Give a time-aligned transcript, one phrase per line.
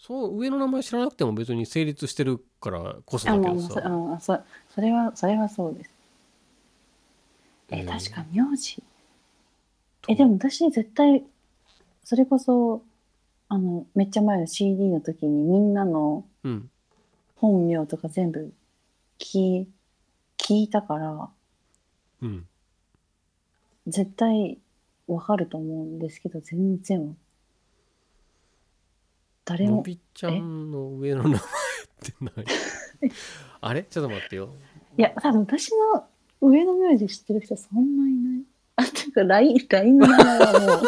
[0.00, 5.90] そう上の名前知らなくても別に成立してるからこそだけどあまあまあそさあそそれはそれはそうです。
[7.70, 8.82] ええー確か名字。
[10.08, 11.22] えでも私絶対
[12.04, 12.82] それこそ
[13.48, 16.70] あのめっちゃ前の CD の時にみんなのうん。
[17.36, 18.52] 本名とか全部
[19.18, 19.68] 聞い
[20.38, 21.30] 聞いたから
[22.22, 22.46] うん。
[23.86, 24.58] 絶対
[25.06, 27.14] わかると思うんですけど全然
[29.50, 29.76] 誰も？
[29.78, 31.40] のびちゃんの上の名前っ
[32.02, 32.32] て何
[33.60, 33.82] あれ？
[33.82, 34.50] ちょっと待ってよ。
[34.96, 36.04] いや多分私の
[36.40, 38.44] 上の名字知ってる人そんないない。
[38.76, 39.58] あていうか LINE,
[39.98, 40.82] の名前はもう。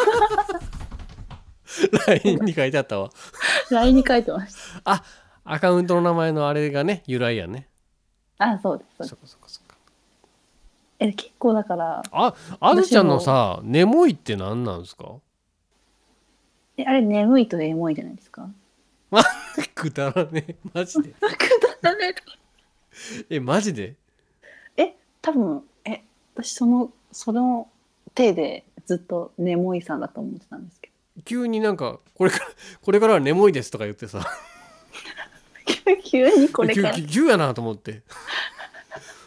[2.07, 3.09] LINE に書いてあったわ。
[3.69, 4.55] LINE に書いてまし
[4.85, 5.03] あ
[5.43, 7.67] アカウントの名前のあれがね由来やね。
[8.37, 9.09] たあそうですそうです。
[9.09, 9.75] そっかそっかそっか。
[10.99, 15.15] え結構だからああずちゃんのさ「ネモい」って何なんですか？
[16.77, 18.49] えあれ眠いとエモいじゃないですか？
[19.75, 20.55] くだらねえ。
[20.73, 21.09] マジで。
[21.19, 21.19] く
[21.81, 22.15] だらね
[23.29, 23.95] えマジで？
[24.77, 26.01] え多分え
[26.35, 27.69] 私そのその
[28.15, 30.89] 手でずっと眠いさんだと思ってたんですけ
[31.25, 32.45] 急になんかこれから
[32.81, 34.25] これからは眠いですとか言ってさ。
[35.85, 36.93] ど急にこれから。
[36.95, 38.01] 急急やなと思って。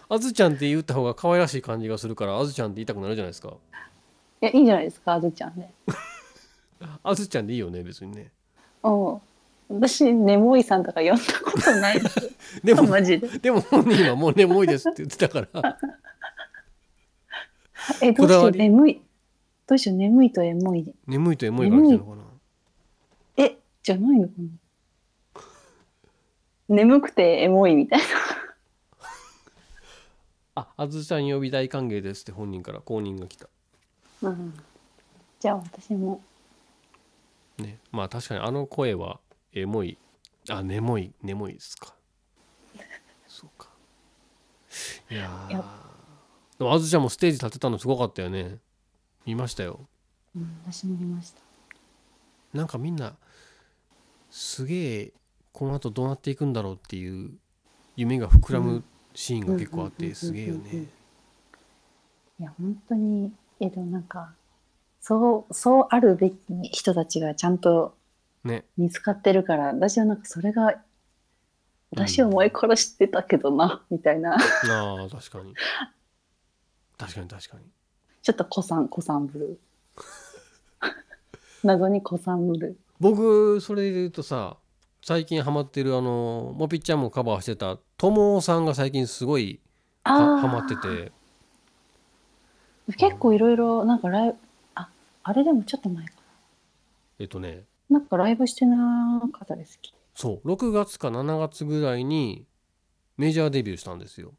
[0.09, 3.55] あずちゃんって言った方が可愛らしい感じがするからあずちゃんって言いたくなるじゃないですか。
[4.41, 5.73] いやいいじゃないですかあずちゃんね
[7.03, 8.31] あずちゃんでいいよね別にね。
[8.83, 9.21] うん
[9.69, 12.31] 私眠いさんとか呼んだことないです。
[12.63, 13.27] でもマジで。
[13.39, 15.79] でも本人はもう眠いですって言ってたから。
[18.01, 19.03] えどうしよう眠い。
[19.67, 22.23] どうしよう眠いとエモい眠いとエモいから来てるのかな？
[23.45, 24.45] えじゃないのかな？
[26.69, 28.05] 眠くてエモいみたいな。
[30.63, 33.49] ああずちゃん呼び大歓迎ですって本人から公認が来た。
[34.23, 34.55] うん。
[35.41, 36.21] じゃあ私も
[37.59, 37.79] ね。
[37.93, 39.21] まあ確かにあの声は
[39.53, 39.99] エモい。
[40.49, 41.13] あ眠い。
[41.23, 41.95] 眠いですか。
[43.27, 43.69] そうか。
[45.11, 45.49] いや
[46.59, 48.59] でもあずちゃんもステージ立てたのすごかったよね。
[49.25, 49.89] 見ましたよ。
[50.35, 51.41] うん私も見ました。
[52.53, 53.17] なんかみんな
[54.31, 55.13] すげえ
[55.53, 57.31] この後どうなっていくんだろうっていう
[57.97, 58.85] 夢が膨らむ
[59.15, 60.87] シーンが結構あってすげえよね。
[62.39, 64.35] いや本当にえでもなんか
[65.07, 66.37] そうそうあるべき
[66.73, 67.95] 人たちがちゃんと
[68.43, 68.65] ね。
[68.77, 70.75] 見つかってるから私はなんかそれが
[71.93, 74.35] 私を思い殺してたけどな、みたいな。
[74.35, 75.55] ああ確かに。
[76.99, 77.63] 確かに確かに。
[78.21, 80.91] ちょっと古参古参ブルー。
[81.63, 82.75] 謎に古参ブルー。
[82.99, 84.57] 僕それで言うとさ
[85.03, 89.61] 最近ハマってるあのモピッちゃんもカバーしてたともさんが最近すごい
[90.03, 91.13] はハマってて。
[92.97, 94.46] 結構いろいろなんかライブ
[95.27, 96.13] ああれでもちょっと前か
[97.19, 97.65] えっとね。
[97.91, 100.49] ななんかライブしてなかったですきそう。
[100.49, 102.47] 6月か7月ぐらいに
[103.17, 104.35] メジャーデビューしたんですよ。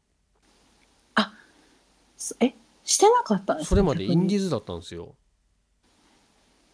[2.18, 2.52] そえ
[2.84, 5.14] してなかったんですそれまでインディーーズだったんですよ。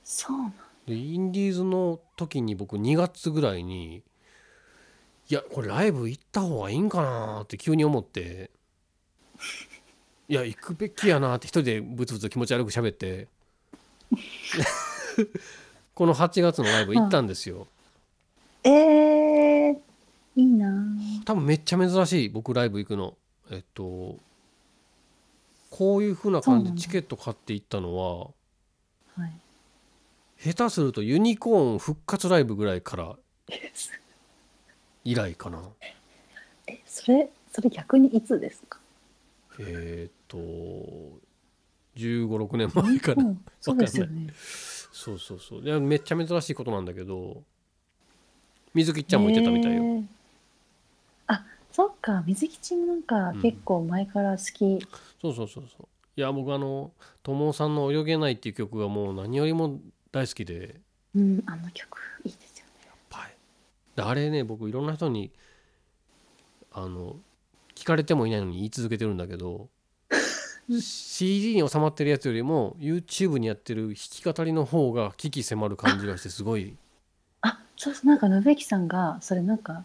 [0.02, 0.54] そうなん
[0.86, 4.02] でインディーズの時に僕2月ぐらいに
[5.28, 8.50] いやこれライブ行った方がいいんかなって急に思って。
[10.26, 13.28] いや行くべきやなって一人でブツブツ気持ち悪く喋って
[15.94, 17.66] この8月のライブ行ったんですよ。
[18.64, 19.76] えー、
[20.36, 20.72] いいな。
[21.24, 23.16] 多分めっちゃ珍しい僕ライブ行くの。
[23.50, 24.18] えっと
[25.70, 26.70] こういう風な感じそうなんだ。
[26.72, 28.18] でチケット買って行ったのは
[29.16, 29.32] はい。
[30.38, 33.16] 下手するとユニコーン復活ライブぐらいから
[35.04, 35.62] 以来かな。
[36.66, 38.80] えそれそれ逆にいつですか？
[39.60, 41.20] えーっと
[41.96, 44.32] 1 5 6年前かな、うん そうですよね。
[44.92, 45.60] そうそうそう。
[45.62, 47.42] いやめっちゃ珍しいことなんだけど
[48.72, 50.04] 水木ちゃんも言ってたみたいよ、へー。
[51.28, 52.22] あそっか。
[52.26, 53.42] 水吉もなんかうん。
[53.42, 54.86] 結構前から好き、
[55.20, 55.88] そうそうそうそう。
[56.16, 59.80] いや僕あの友さんの「泳げない」っていう曲がもう何よりも
[60.12, 60.80] 大好きで。
[61.14, 62.90] うん、あの曲いいですよね。
[63.10, 63.36] はい
[63.96, 65.32] であれね僕いろんな人に
[66.72, 67.16] あの
[67.74, 69.68] 聞かれてもいないのに言い続けてるんだけど
[70.68, 76.76] CD に収まってるやつよりも YouTube にやってる弾き語りの方が危機迫る感じがしてすごい。
[77.42, 79.84] あそうそうなんか信之さんがそれなんか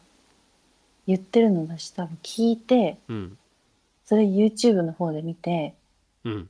[1.08, 3.38] 言ってるの私多分聞いてうん。
[4.06, 5.74] それ YouTube の方で見て
[6.24, 6.50] うん。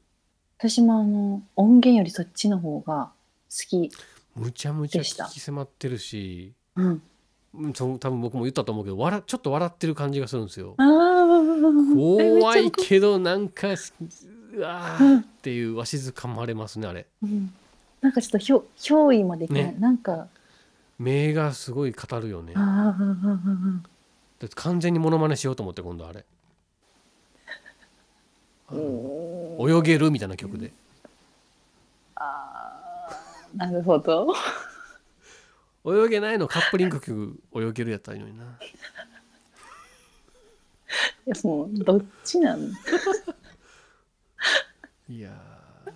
[0.58, 3.12] 私もあの音源よりそっちの方が
[3.50, 3.92] 好き
[4.36, 5.26] むちゃむちゃでした。
[5.26, 6.54] 聞き迫ってるし。
[6.76, 7.02] うん。
[7.56, 10.76] うんそう多分僕も言ったと思うけど笑ちょっと笑ってる感じがするんですよ。
[10.78, 11.19] あー
[11.61, 13.69] 怖いけどなんか
[14.53, 17.06] うわうんーっていうわしづかまれますねあれ。
[17.23, 17.53] うん。
[18.01, 19.75] なんかちょっとひょ憑依もできない、ね。
[19.79, 20.27] なんか。
[20.97, 22.53] 目がすごい語るよね。
[22.56, 22.95] ああああ
[24.39, 26.25] だって完全にモノマネしようと思って今度あれ。
[28.71, 30.71] 泳げるみたいな曲で。
[33.56, 34.33] なるほど。
[35.85, 38.45] 泳げないのカップリング曲泳げるやったらいいのにな
[41.25, 42.68] いやもうどっちなの
[45.09, 45.91] いやー。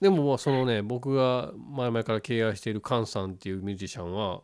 [0.00, 4.40] でもまあそのね僕が前々から敬愛しているカンさんっていうミュージシャンは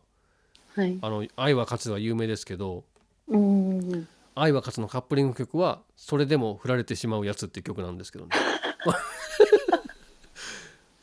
[0.75, 0.97] はい。
[1.01, 2.85] 「あの愛は勝つ」は有名ですけど
[3.27, 4.07] うん。
[4.35, 8.31] 「愛は勝つ」のカップリング曲は「それでも振られてしまうやつ」っていう曲なんですけどね。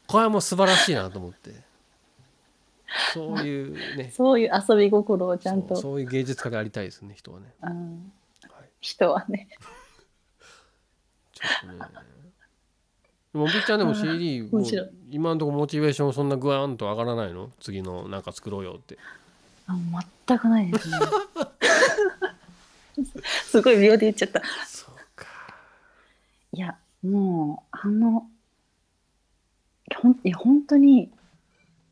[0.07, 1.67] これはもう素晴らしいなと思って。
[3.13, 4.11] そういうね。
[4.15, 5.77] そういう遊び心をちゃんと。
[5.77, 7.53] そういう芸術家でありたいですね人はね
[8.81, 9.49] 人はね。
[11.33, 11.79] ちょっとね。
[13.33, 14.63] でもびっちゃんでも CD も
[15.11, 17.51] 今のところモチベーションそんなグワーンと上がらないの？
[17.61, 18.99] 次のなんか作ろうよって。
[19.67, 19.77] あ
[20.27, 20.97] 全くないですね。
[23.45, 24.43] すごい秒で言っちゃった。
[24.67, 25.27] そうか。
[26.53, 28.27] いやもうあの
[29.97, 31.13] ほんいや本当に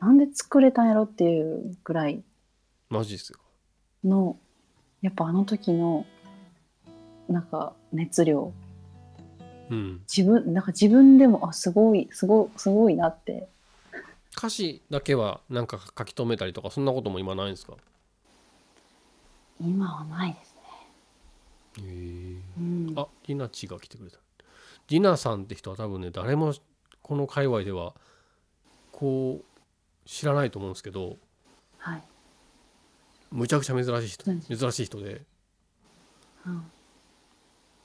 [0.01, 2.23] なんで作れたんやろっていうぐらい。
[2.89, 3.39] マジですよ
[4.05, 4.39] の
[5.03, 6.07] やっぱあの時の
[7.29, 8.53] なんか熱量。
[9.71, 10.03] うん。
[10.09, 13.49] 自分なんか自分でもあすごいすごいすごいなって。
[14.37, 17.75] 歌詞だけはなんか書き留めたりとかそんなことも今ないんですか？
[19.61, 20.55] 今はないです
[21.83, 21.89] ね。
[21.89, 24.19] へえうん、あリナチが来てくれた。
[24.89, 26.53] リナさんって人は多分ね誰も
[27.01, 27.95] この界隈では
[28.93, 31.17] こう知らないと思うんですけど
[31.79, 32.03] はい。
[33.31, 35.23] むちゃくちゃ珍しい人何珍しい人で、
[36.47, 36.65] うん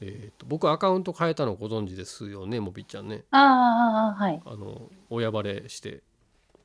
[0.02, 3.24] えー、と僕アカウント変えたのご存知ですよねもぴっちゃんね。
[3.32, 4.42] あーあはい。
[4.46, 6.02] あの親バレして。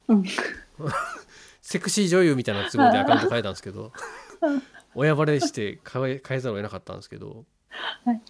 [0.09, 0.25] うん。
[1.61, 3.93] セクシー女優みたいな都合でアカウント変えたんですけど
[4.95, 7.45] 親バレして変え変えざるを得なかったんですけど、
[8.05, 8.23] はい。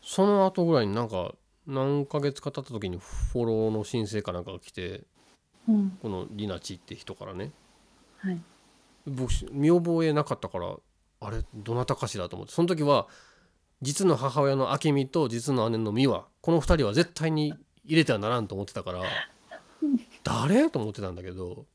[0.00, 1.34] その後ぐらいになんか
[1.66, 5.04] 何ヶ月か経った時にフォローの申請かなんかが来て
[5.68, 5.98] うん。
[6.00, 7.52] このリナチって人からね。
[8.18, 8.40] はい。
[9.06, 10.76] 僕見覚えなかったから
[11.20, 12.54] あれどなたかしらと思って。
[12.54, 13.06] その時は
[13.82, 17.52] 実の母親の明美と実の姉の美和この2人は絶対に
[17.84, 19.02] 入れてはならんと思ってたから
[20.22, 20.70] 誰？
[20.70, 21.66] と思ってたんだけど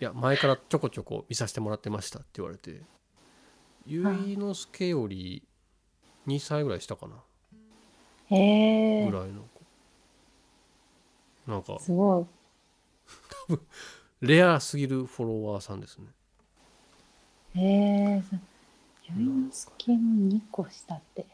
[0.00, 2.82] いや前からちょこちょこ見させてもらってましたって言われて
[3.86, 5.42] 結之助より
[6.26, 7.14] 2歳ぐらいしたかな
[8.30, 9.42] へえぐらいの
[11.46, 11.50] 子。
[11.50, 12.26] なんかすご
[13.50, 13.58] い。
[14.20, 16.06] レアすぎるフォロワーさんですね。
[17.54, 17.62] へ
[18.18, 18.22] え
[19.16, 19.98] ゆいのすけの
[20.28, 21.26] 2個下って。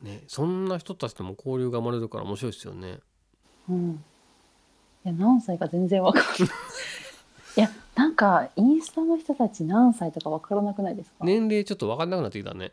[0.00, 3.00] ねそんな人たちとも交流が生まれるから面白いですよね
[3.68, 4.04] うん。
[5.04, 6.30] いや何歳か全然わかんない。
[7.56, 11.24] いやなんかインスタの人たち何歳とかわからなくないですか？
[11.24, 12.72] 年齢ちょっと分かんなくなってきたね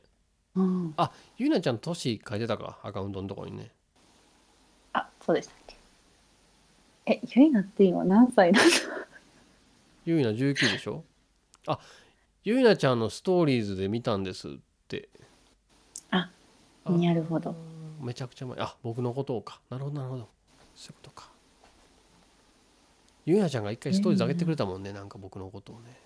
[0.56, 0.94] うん。
[0.98, 2.80] あゆいなちゃん年書いてたか？
[2.84, 3.72] アカウントのところにね
[4.94, 5.76] あそうでしたっけ？
[7.08, 8.76] えゆいなって今何歳なんだ？
[10.06, 11.04] ゆいな19でしょ？
[11.66, 11.80] あ
[12.48, 14.52] ゆいなちゃんのストーリーズで見たんですっ
[14.88, 15.10] て
[16.12, 16.30] あ
[16.86, 17.54] あなるほど。
[18.02, 20.30] めちゃくちゃ前あ僕のことをかなるほどなるほど
[20.74, 21.30] そういうことか
[23.26, 25.98] ゆいなちゃんが一回ストーリーズ上げてくれたもんね、なんか僕のことをね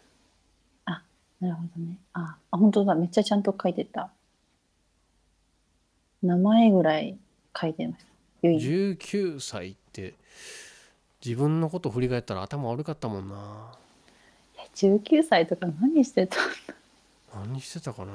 [0.87, 1.03] な
[1.41, 1.99] るほどね。
[2.13, 4.09] ああ本当だめっちゃちゃんと書いてた。
[6.23, 7.19] 名前ぐらい
[7.55, 8.11] 書いてました。
[8.41, 8.61] ゆいな。
[8.63, 10.15] 19歳って
[11.23, 13.77] 自分のこと振り返ったら頭悪かったもんな
[14.75, 16.75] 19歳とか何してたんだ？
[17.45, 18.13] 何してたかな？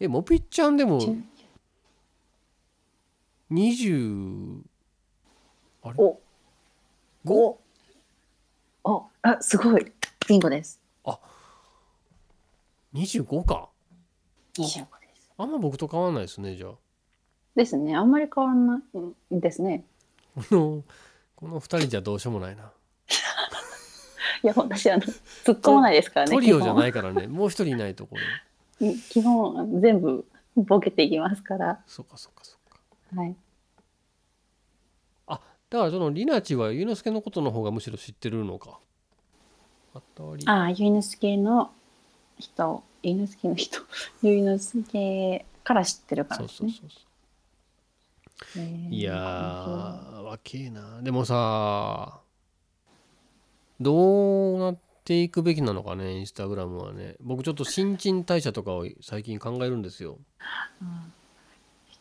[0.00, 1.22] えもぴっちゃんでも19
[3.50, 4.60] 20
[5.82, 5.94] あれ？
[5.98, 6.20] お。
[7.24, 7.56] 5?
[8.84, 9.06] お。
[9.22, 9.92] あすごい。
[10.28, 10.80] ビンゴです。
[12.94, 13.68] 25か。
[14.56, 14.84] 25で
[15.16, 15.32] す。
[15.36, 16.72] あんま僕と変わんないですねじゃあ。
[17.56, 17.96] ですね。
[17.96, 18.82] あんまり変わんな
[19.32, 19.84] いですね。
[20.34, 20.84] この
[21.36, 22.72] この2人じゃどうしようもないな
[24.44, 27.26] いや私あの突っ込まないですからねトリオじゃないいからね。
[27.26, 28.16] もう一人いないとこ
[28.78, 31.80] ろ基本全部ボケていきますから。
[31.86, 32.78] そっかそっかそっか。
[33.16, 33.34] はい。
[35.28, 38.78] あだからそのリナチはゆいのすけのことの方がむしろ知ってるのか。
[39.94, 40.00] あ
[40.44, 41.70] ああゆいのすけの
[42.38, 43.80] 人ゆいのすけの人。
[44.22, 46.48] ゆいのすけ から知ってるからね。
[46.48, 52.23] そうそうそうへーいやーわけえなでもさ
[53.80, 57.16] どうなっていくべきなのかねインスタグラムはね。
[57.20, 60.18] 僕ちょっと新陳代謝とかを最近考えるんですよ。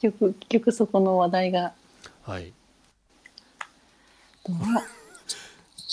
[0.01, 1.73] 結局結局そこの話題が。
[2.21, 2.53] はい。
[4.45, 4.57] どう？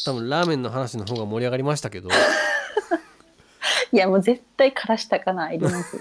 [0.04, 2.08] 多分ラーメンの話の方が盛り上がりましたけど。
[3.92, 6.00] いやもう絶対からしたかないります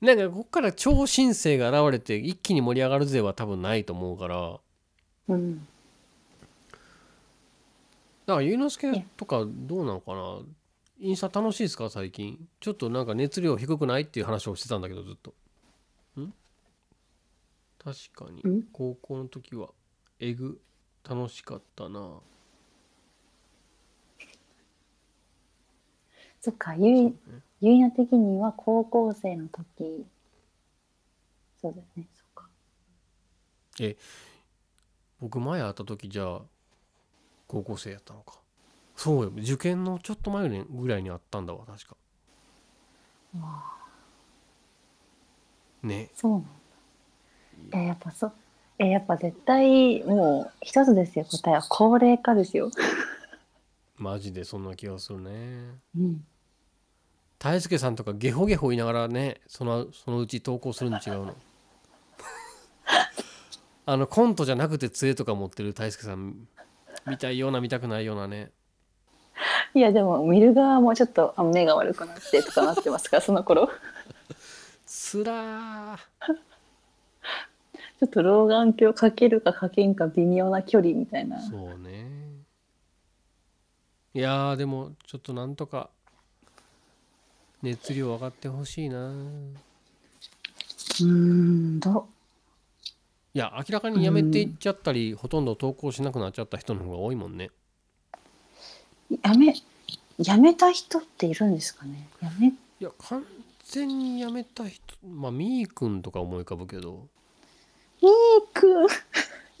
[0.00, 4.58] なんかここから超新星が現れて一気に盛り上がるぜは多分ないと思うから。
[5.28, 5.58] うん。
[5.58, 5.64] だ
[8.34, 10.40] からゆうのすけとかどうなのかな？
[10.98, 11.90] インスタ楽しいですか？
[11.90, 12.48] 最近。
[12.60, 15.34] ちょっとなんか熱量低くないっていう話をしてたんだけどずっと。
[16.18, 16.32] ん？
[17.78, 18.40] 確かに。
[18.50, 18.62] ん？
[18.72, 19.68] 高校の時は
[20.18, 20.60] エグ
[21.08, 22.20] 楽しかったな。
[26.40, 27.14] そっかゆい
[27.60, 30.06] ゆいな的には高校生の時。
[31.60, 32.06] そうだよね。
[32.14, 32.48] そっか。
[35.20, 36.40] 僕前会った時じゃあ
[37.46, 38.38] 高校生やったのか。
[38.96, 39.32] そうよ。
[39.36, 41.96] 受験のちょっと前ぐらいにあったんだわ確か。
[43.38, 43.76] わあ。
[45.86, 46.10] ね。
[46.14, 46.42] そうなん
[47.70, 47.78] だ。
[47.80, 48.32] えやっぱそう
[48.78, 51.62] えやっぱ絶対もう一つですよ答えは。
[51.62, 52.70] 高齢化ですよ。
[53.96, 55.78] マジでそんな気がするね。
[55.96, 56.24] うん。
[57.38, 61.36] 大輔さんとかゲホゲホ言いながらねそのそのうち投稿するに違うの。
[63.88, 66.48] あのコントじゃなくて杖とか持ってる大輔さん
[67.06, 68.50] 見たいような見たくないようなね。
[69.74, 73.68] いやでも見る側もちょっとあ目が悪くなってとかなってますからその頃。
[74.86, 75.98] つらー。
[77.98, 81.40] ちょっと老眼鏡かけるかかけんか微妙な距離みたいな。
[81.40, 82.06] そうね。
[84.14, 85.90] いやーでもちょっとなんとか
[87.62, 89.08] 熱量上がってほしいな。
[89.08, 92.08] うーんど
[93.36, 97.50] いや明らかにやめていっちゃったり、ほとんど投稿しなくなっちゃった人の方が多いもんね。
[99.22, 99.54] やめ
[100.16, 102.08] やめた人っているんですかね？
[102.22, 103.22] やめいや完
[103.66, 107.08] 全にやめた人まあみーくんとか思い浮かぶけど。
[108.02, 108.12] みー
[108.54, 108.86] くん？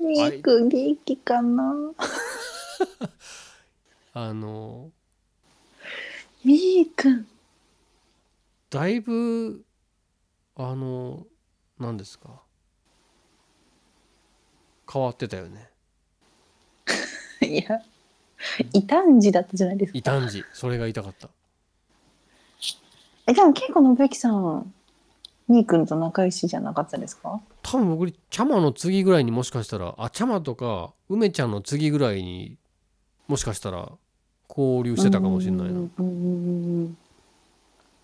[0.08, 1.74] みーくん元気かな？
[4.14, 4.90] あの
[6.42, 7.28] みーくん。
[8.70, 9.66] だいぶ
[10.54, 11.26] あの
[11.78, 12.45] 何ですか？
[14.96, 15.68] 変わってたよね。
[17.46, 17.82] いや
[18.72, 19.98] 異端児だったじゃないですか。
[19.98, 20.42] 異端児。
[20.54, 21.28] それが痛かった。
[23.26, 24.72] えでも結構信之さん
[25.48, 27.40] みーくんと仲良しじゃなかったですか？
[27.62, 32.56] 多分僕チャマの次ぐらいにもしかしたらあチャマとか梅ちゃんの次ぐらいに
[33.28, 33.90] もしかしたら
[34.48, 35.80] 交流してたかもしれないな。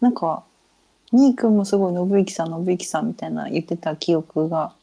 [0.01, 0.43] なんか
[1.13, 4.75] みーくんもすごい信之さん信之さんみたいな言ってた記憶が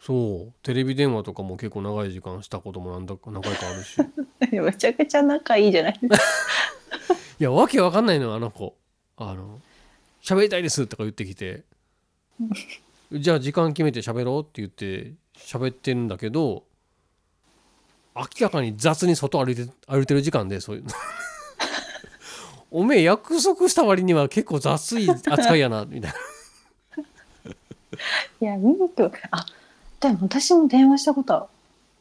[0.00, 0.52] そう。
[0.62, 3.96] テレビ電話とかも結構長い時間したこともなんだ何回かあるし。
[4.52, 5.98] い めちゃくちゃ仲いいじゃない？
[6.00, 8.76] ですかやわけわかんないのよあの子。
[9.16, 9.60] あの
[10.22, 11.64] 「喋りたいです」とか言ってきて
[13.12, 16.64] 「じゃあ時間決めて喋ろう」って言って喋ってるんだけど
[18.14, 20.84] 明らかに雑に外歩いて歩いてる時間でそういう。
[22.70, 26.16] おめえ約束した割には結構雑い扱いやなみたいな。
[28.40, 29.04] いやみーく。
[29.04, 29.46] んあ
[30.08, 31.48] でも私も電話したこと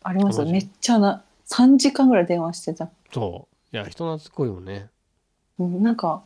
[0.04, 0.44] あります。
[0.46, 2.90] めっちゃな3時間ぐらい電話してた。
[3.14, 3.76] そう。
[3.76, 4.90] いや人懐っこいよね。
[5.58, 6.22] うんなんか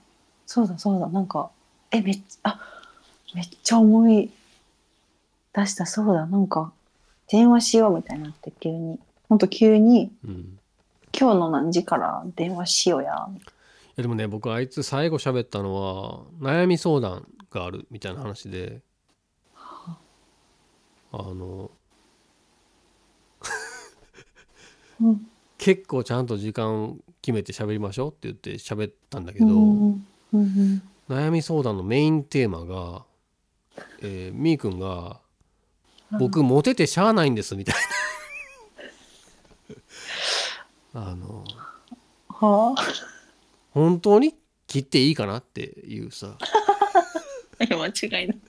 [0.46, 1.08] そうだそうだ。
[1.08, 1.50] なんか
[1.92, 2.60] えめっちゃあ
[3.34, 4.30] めっちゃ思い
[5.54, 5.86] 出した。
[5.86, 6.72] そうだなんか
[7.32, 9.00] 電話しようみたいになって急に。
[9.30, 10.60] ほんと急にうん。
[11.18, 13.28] 今日の何時から電話しようや。
[13.30, 13.42] い
[13.96, 18.82] やでもね僕あいつ最後喋ったのは悩み相談があるみたいな話で
[21.12, 21.72] あの
[25.02, 25.28] うん。
[25.58, 33.04] 結構ちゃんと時間決めて喋りましょうって言って喋ったんだけど、うんうん悩み相談のメインテーマが、
[34.04, 35.20] えー、みーくんが
[36.20, 37.76] 「僕モテてしゃあないんです」みたい
[40.94, 41.02] な。
[41.12, 41.44] あの
[42.28, 42.84] はあ？
[43.72, 44.36] 本当に
[44.68, 46.38] 切っていいかなっていうさ。
[47.60, 48.40] いや間違いない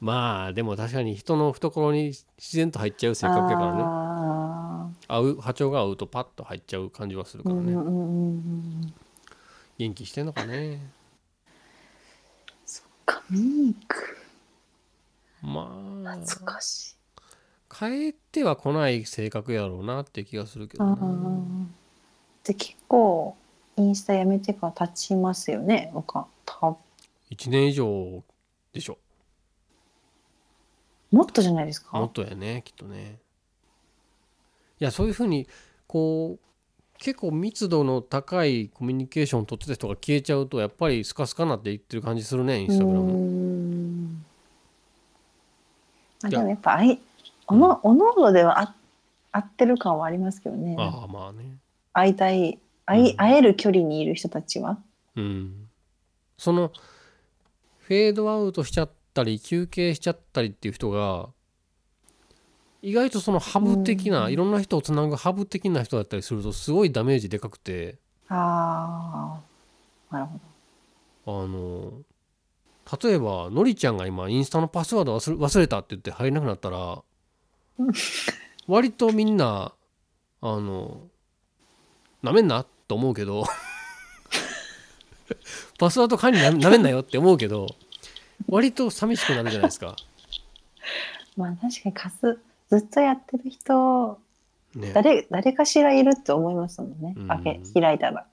[0.00, 3.82] まあでも確かに人の懐に自然と入っちゃう性格やからね。
[3.84, 8.94] あ合う波長が合うとパッと入っちゃう感じはするからね、ーうんうんうんうん。
[9.78, 10.80] 元気してんのかね。
[13.08, 14.18] かみーく
[15.42, 15.70] ま
[16.06, 16.10] あ。
[16.14, 16.94] ん懐かしい。
[17.70, 21.66] 帰っては来ない性格やろうなって気がするけどあなー
[22.44, 23.36] で結構
[23.76, 25.90] インスタやめてから経ちますよね。
[25.94, 26.76] なんかた。
[27.30, 28.22] 1年以上
[28.72, 28.98] でしょ
[31.10, 31.98] もっとじゃないですか？
[31.98, 33.18] もっとやねきっとね。
[34.80, 35.48] いやそういうふうに
[35.86, 43.12] こう結構密度の高いコミュニケーションを取ってた人が消えちゃうとやっぱりスカスカなっていってる感じするねインスタグラム。
[43.12, 44.24] ん。
[46.24, 47.00] あでもやっぱあい
[47.46, 48.74] おのおのおのではあ
[49.32, 50.76] 合ってる感はありますけどね。
[50.78, 51.56] ああまあね。
[51.92, 54.78] 会いたい会会える距離にいる人たちは。
[55.16, 55.68] うん。
[56.36, 56.72] その
[57.78, 61.30] フェードアウトしちゃったり休憩しちゃったりっていう人が
[62.82, 64.32] 意外とそのハブ的な、うん。
[64.32, 67.98] いろんな人をつなぐハブ的な人だったりするとすごいダメージでかくて。
[68.28, 69.40] あ
[70.10, 70.40] あなるほ
[71.26, 71.42] ど。
[71.42, 71.92] あの
[73.02, 77.02] 例えばのりちゃんが今インスタのパスワード忘れたって言って入れなくなったら
[77.78, 77.92] うん。
[78.66, 79.72] 割とみんな
[80.40, 81.02] あの
[82.22, 83.44] なめんなと思うけど
[85.78, 87.66] パスワード管理ななめんなよって思うけど
[88.46, 89.96] 割と寂しくなるじゃないですか。
[91.36, 94.18] まあ確かにかすずっとやってる人
[94.74, 97.28] ね、誰誰かしらいるって思いますもんね、うん。
[97.28, 98.26] 開け開いたら。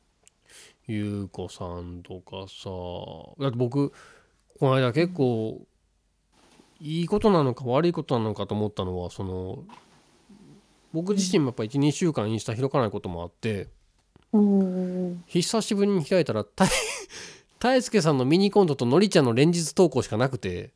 [0.88, 2.70] ゆうこさんとかさ。
[3.42, 3.92] だって僕
[4.60, 5.66] この間結構
[6.80, 9.64] いいことなのか悪いことなのかと思ったのはその
[10.94, 13.70] 僕自身もやっぱ12週間インスタ開かないこともあって
[14.32, 16.66] うん久しぶりに開いたらた
[17.66, 20.70] 大輔さんのミニコントとのりちゃんの連日投稿しかなくて。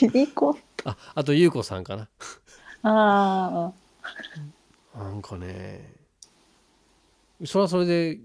[0.00, 2.08] ミニコンああとゆうこさんかな。
[2.84, 3.72] あ
[4.96, 5.94] なんかね
[7.44, 8.20] それはそれで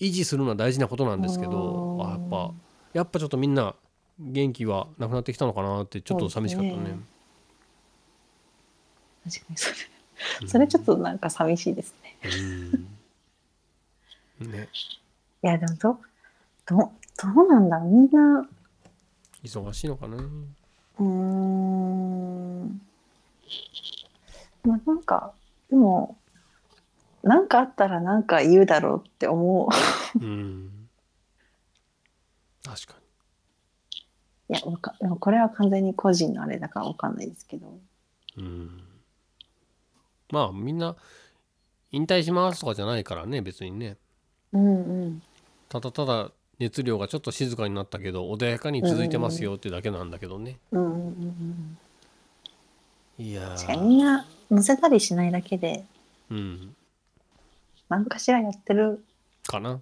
[0.00, 2.50] 維持するのは大事なことなんですけどあやっぱ
[2.94, 3.74] やっぱちょっとみんな
[4.18, 6.76] 元気はなくなってきたのかなってちょっと寂しかったね。
[6.84, 6.98] ね
[9.26, 9.76] あ確かにそれ。
[10.48, 12.16] それちょっとなんか寂しいですね。
[14.40, 14.52] うん。
[14.52, 14.70] ね
[15.44, 15.98] いやでもど
[16.66, 18.48] どどうなんだみんな。
[19.42, 22.80] 忙しいのかなうーん。
[24.62, 25.32] まあなんか
[25.68, 26.16] でも
[27.24, 29.68] なんかあったらなんか言うだろうって思
[30.14, 30.24] う。
[30.24, 30.88] うん。
[32.64, 32.94] 確か
[34.48, 37.66] いやわかでもこれは完全に個人のあれだからわかんないですけど。
[37.66, 37.80] に
[38.36, 38.84] うん。
[40.30, 40.94] まあみんな
[41.90, 43.96] 引退しますとかじゃないからね別にね。
[44.52, 45.22] うんうん
[45.72, 50.98] ただただ熱量がちょっと静かになったけど穏やかに続いてますよってだけなんだけどね、うんうんうん。
[50.98, 51.78] うん
[53.18, 55.84] いや確かにみんな載せたりしないだけで。
[56.30, 56.74] うん。
[57.88, 59.04] 何かしらやってる。
[59.46, 59.80] かな。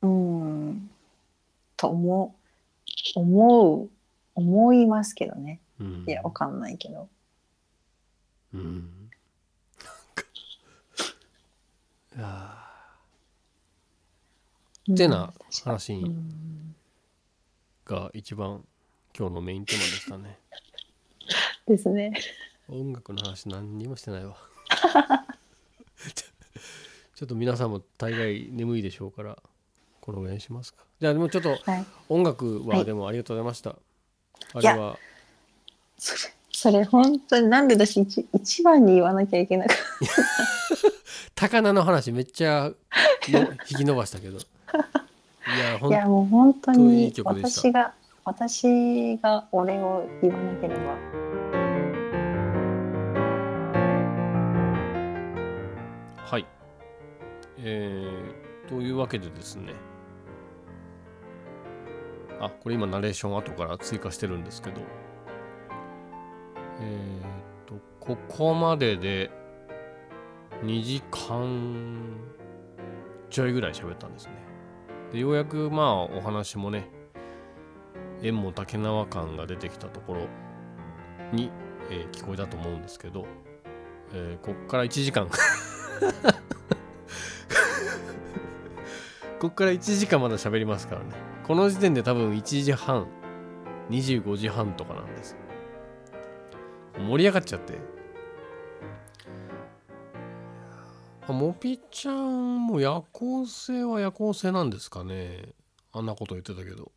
[0.00, 0.90] うん。
[1.76, 2.34] と思
[3.16, 3.18] う。
[3.18, 3.90] 思う。
[4.34, 5.60] 思いますけどね。
[5.80, 6.04] うん。
[6.06, 7.08] いやわかんないけど。
[8.54, 8.62] うん。
[8.64, 8.82] なん
[10.14, 10.24] か。
[12.16, 15.32] いやーてな
[15.64, 16.74] 話にうん
[17.84, 18.64] が一番
[19.16, 20.38] 今日のメインテーマでしたね。
[21.66, 22.12] ですね。
[22.68, 24.36] 音楽の話何にもしてないわ。
[27.14, 29.38] ちょっと皆さんも大概眠いでしょうから
[30.00, 30.84] このぐらいにしますか。
[31.00, 31.86] じゃあでもちょっとはい。
[32.08, 33.76] 音楽ははいでもありがとうございました、
[34.54, 34.64] あい。
[34.64, 34.98] やれは
[35.98, 39.76] それそれ本当になんで私一一番に言わなきゃいけなかっ
[41.34, 42.72] 高菜の話めっちゃ
[43.28, 44.38] の引き伸ばしたけど
[45.88, 47.92] いやもう本当に私が
[48.24, 50.96] 私が俺を言わなければ。
[56.24, 56.46] はい。
[57.58, 59.74] えー、というわけでですね。
[62.40, 64.80] あこれ今ナレーション後から追加してるんですけど。
[66.80, 69.30] えー、とここまでで
[70.62, 72.16] 2時間
[73.30, 74.51] ちょいぐらい喋ったんですね
[75.12, 76.88] でようやくまあお話もね
[78.22, 80.20] 縁も竹縄感が出てきたところ
[81.32, 81.50] に、
[81.90, 83.26] えー聞こえたと思うんですけど、
[84.12, 85.28] えーこっから1時間。
[89.40, 91.06] こっから1 時間まだ喋りますからね。
[91.46, 93.08] この時点で多分1時半
[93.90, 95.36] 25時半とかなんです。
[96.98, 97.78] 盛り上がっちゃって。
[101.28, 105.54] あモピちゃんも夜行性は夜行性なんですかね。
[105.92, 106.90] あんなこと言ってたけど。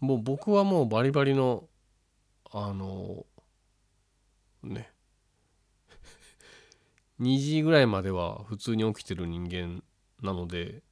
[0.00, 1.68] もう僕はもうバリバリの
[2.50, 3.24] あの
[4.64, 4.92] ね。
[7.20, 9.84] 2時ぐらいまでは普通に起きてる人間
[10.22, 10.82] なので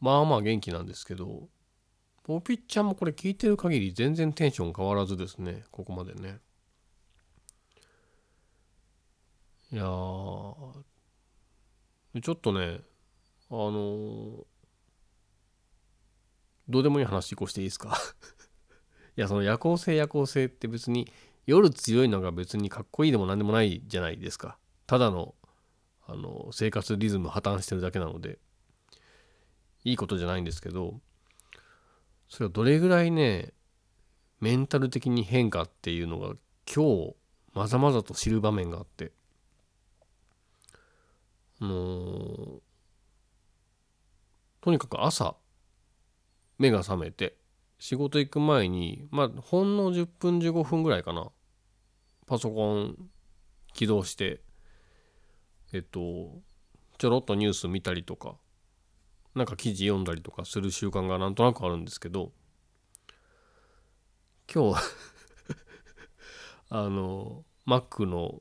[0.00, 1.48] まあまあ元気なんですけど
[2.26, 6.40] モピッちゃんもこれ聞いてる限り全然テンション変わらずですねここまでね。
[9.72, 10.95] いやー
[12.20, 12.80] ちょっとね
[13.50, 14.44] あのー
[16.68, 17.96] どうでもいい話移行していいですか？
[19.16, 21.10] いやその夜行性夜行性って別に
[21.46, 24.58] 夜強いのが別にかっこいいでも何でもないじゃないですか。
[24.86, 25.36] ただの
[26.08, 28.38] あの生活リズム破綻してるだけなので
[29.84, 31.00] いいことじゃないんですけど
[32.28, 33.52] それをどれぐらいね
[34.40, 36.34] メンタル的に変化っていうのが
[36.72, 37.16] 今日
[37.54, 39.12] まざまざと知る場面があって。
[41.60, 42.60] あのー
[44.60, 45.36] とにかく朝
[46.58, 47.36] 目が覚めて
[47.78, 51.30] 仕事行く前にまあほんの10分15分ぐらいかな。
[52.26, 52.96] パソコン
[53.72, 54.40] 起動して
[55.72, 56.42] えっと
[56.98, 58.34] ちょろっとニュース見たりとか
[59.36, 62.32] なんか記事読んだりとかする習慣がなんとなくあるんですけど
[64.52, 64.82] 今日
[66.70, 68.40] あの Mac の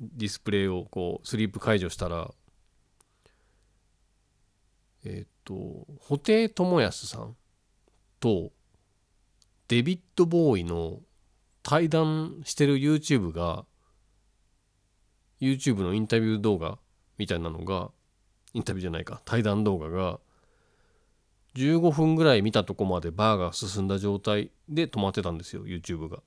[0.00, 2.32] ディスプレイをこうスリープ解除したら
[5.04, 5.54] えっと
[6.08, 7.36] 布袋寅泰さん
[8.20, 8.50] と
[9.68, 11.00] デビッド・ボーイの
[11.62, 13.64] 対談してる YouTube が
[15.40, 16.78] YouTube のインタビュー動画
[17.18, 17.90] みたいなのが
[18.52, 20.20] インタビューじゃないか対談動画が
[21.54, 26.22] 15分ぐらい見たとこまでバーが進んだ状態で止まってたんですよ YouTube が。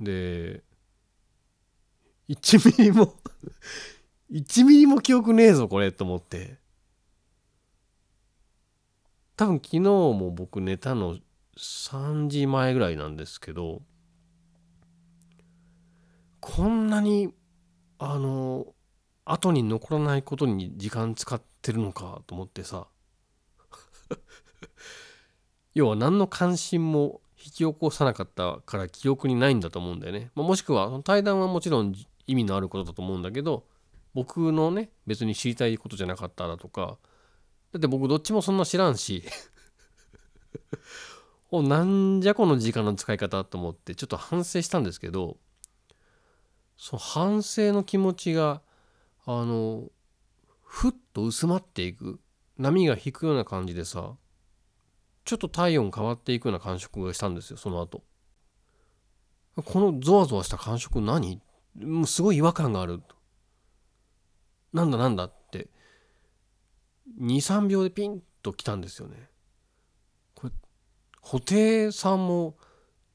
[0.00, 0.62] で
[2.28, 3.14] 1ミリも
[4.30, 6.58] 1ミリも記憶ねえぞこれと思って
[9.36, 11.18] 多分昨日も僕寝たの
[11.58, 13.82] 3時前ぐらいなんですけど
[16.40, 17.34] こんなに
[17.98, 18.66] あの
[19.24, 22.86] 後に残らないことに時間使ってるのかと思ってさ。
[25.74, 31.94] 要は何の関心も引き起こさなかったから記憶にないんだと思うんだよね、まあ、もしくは対談はもちろん
[32.26, 33.66] 意味のあることだと思うんだけど
[34.14, 36.96] 僕のね別に知りたいことじゃなかっただとか
[37.76, 39.22] だって僕どっちもそんな知らんし。
[41.50, 45.36] おなんじゃこの時間の使い方と思ってちょっと反省したんですけど
[46.76, 48.62] その反省の気持ちが
[49.26, 49.90] あの
[50.62, 52.18] ふっと薄まっていく。
[52.58, 54.16] 波が引くような感じでさ
[55.24, 58.02] ちょっと体温変わっていくような感触がしたんですよその後。
[59.56, 61.42] このゾワゾワした感触何？
[61.78, 63.02] もうすごい違和感がある。
[64.72, 65.68] なんだなんだって。
[67.20, 69.30] 23秒でピンときたんですよね。
[70.34, 70.52] これ
[71.22, 72.56] 布袋さんも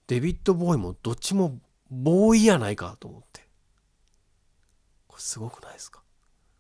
[0.08, 1.60] デビッド・ボーイもどっちも
[1.90, 3.48] ボーイやないかと思って。
[5.08, 6.02] これすごくないですか？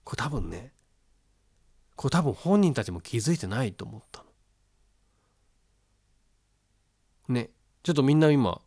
[0.03, 0.73] これ多分ね
[1.95, 4.23] これ多分本人たちも気づいてないと思った
[7.27, 7.35] の。
[7.35, 7.49] ね
[7.83, 8.61] ちょっとみんな今わ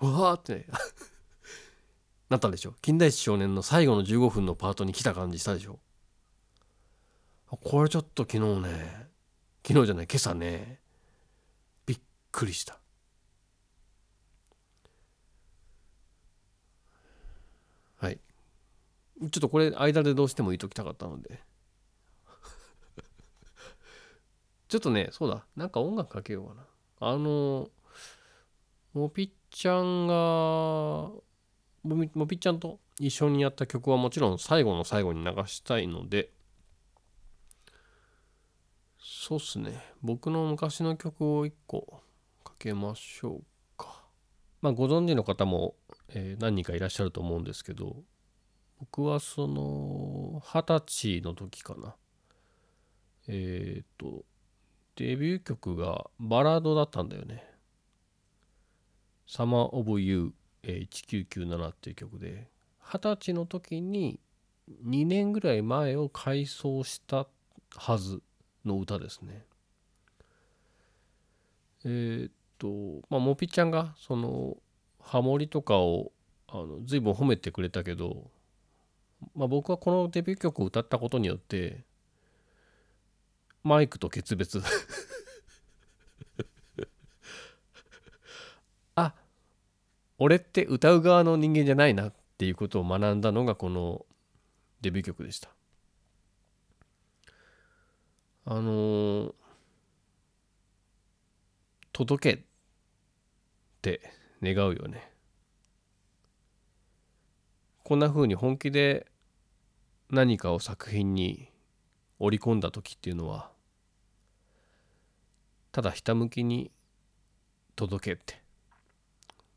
[0.00, 0.66] ーって
[2.28, 2.74] なったでしょ？
[2.82, 5.78] 近代史少年の最後の15分のパートに来た感じしたでしょ？
[7.56, 9.08] これちょっと昨日ね
[9.66, 10.80] 昨日じゃない今朝ね
[11.86, 12.78] びっくりした。
[17.96, 18.18] はい。
[19.20, 21.40] ちょっとこれ間でどうしても言いときたかったので。
[24.68, 25.46] ちょっとねそうだ。
[25.56, 26.66] なんか音楽かけようかな。
[27.00, 27.70] あの
[28.92, 31.22] もぴっちゃんがも
[31.82, 36.30] もぴっちゃんと一緒にやった曲はもちろん最後の最後に流したいので
[39.26, 39.82] そうっすね。
[40.02, 42.02] 僕の昔の曲を一個
[42.44, 43.42] かけましょう
[43.74, 44.04] か。
[44.60, 45.76] まあご存知の方も、
[46.10, 48.02] えー何人かいらっしゃると思うんですけど
[48.80, 51.96] 僕はその二十歳の時かな。
[53.26, 54.26] えっ、と
[54.96, 57.50] デビュー曲がバラードだったんだよね
[59.26, 60.34] 「Summer of You
[60.64, 64.20] 1997」っていう曲で二十歳の時に
[64.84, 67.26] 2年ぐらい前を改装した
[67.74, 68.22] はず。
[68.64, 69.44] の歌ですね。
[71.84, 74.56] えーっとまあもぴちゃんがその
[75.00, 76.12] ハモリとかを
[76.48, 78.30] あの随分褒めてくれたけど、
[79.34, 81.84] まあ、僕はこのデビュー曲を歌ったことによって
[83.62, 84.62] マイクと決別
[88.94, 89.14] あ
[90.18, 94.06] 俺って歌う側の人間じゃないなっていうことを学んだのがこの
[94.80, 95.53] デビュー曲でした。
[98.46, 99.34] あのー
[101.94, 102.44] 届けっ
[103.82, 104.00] て
[104.42, 105.12] 願うよね。
[107.84, 109.06] こんな風に本気で
[110.10, 111.52] 何かを作品に
[112.18, 113.52] 織り込んだ時っていうのは
[115.70, 116.72] ただひたむきに
[117.76, 118.42] 届けって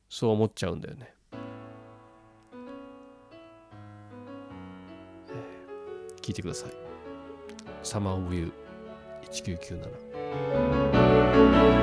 [0.07, 1.15] そう思っちゃうんだよね。
[6.21, 6.71] 聞いてください。
[7.81, 8.66] サマーオブユー
[9.29, 11.76] 1997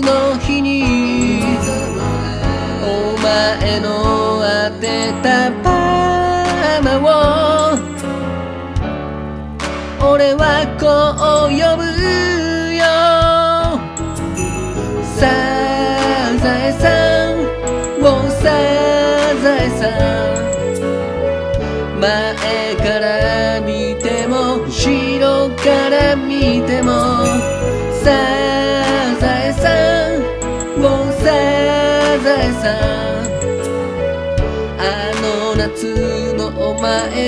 [0.00, 1.42] の日に
[2.82, 2.86] お
[3.20, 6.98] 前の当てたパーマ
[7.74, 7.78] を。
[10.00, 10.86] 俺はこ
[11.48, 11.87] う呼ぶ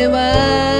[0.00, 0.79] れは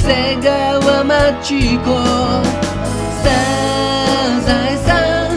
[0.00, 1.84] 長谷川町子
[3.22, 3.28] サ
[4.44, 4.88] ザエさ
[5.28, 5.30] ん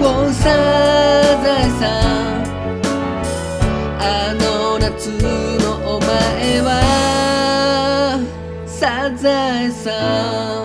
[0.00, 0.44] おサ
[1.42, 2.42] ザエさん
[3.98, 4.02] あ
[4.34, 5.08] の夏
[5.60, 6.68] のお前は
[8.66, 9.90] サザエさ
[10.54, 10.57] ん